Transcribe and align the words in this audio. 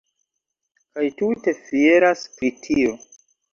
Kaj 0.95 1.03
tute 1.19 1.55
fieras 1.69 2.25
pri 2.41 2.53
tio! 2.67 2.99